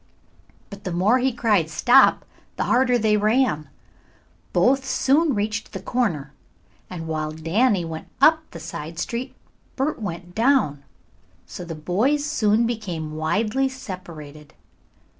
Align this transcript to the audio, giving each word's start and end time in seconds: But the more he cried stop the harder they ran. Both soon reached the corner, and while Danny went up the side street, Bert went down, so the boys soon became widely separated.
But 0.71 0.83
the 0.83 0.91
more 0.91 1.19
he 1.19 1.31
cried 1.31 1.69
stop 1.69 2.25
the 2.55 2.63
harder 2.63 2.97
they 2.97 3.17
ran. 3.17 3.69
Both 4.51 4.83
soon 4.83 5.35
reached 5.35 5.73
the 5.73 5.79
corner, 5.79 6.33
and 6.89 7.05
while 7.07 7.29
Danny 7.31 7.85
went 7.85 8.07
up 8.19 8.39
the 8.49 8.59
side 8.59 8.97
street, 8.97 9.35
Bert 9.75 10.01
went 10.01 10.33
down, 10.33 10.83
so 11.45 11.63
the 11.63 11.75
boys 11.75 12.25
soon 12.25 12.65
became 12.65 13.13
widely 13.15 13.69
separated. 13.69 14.55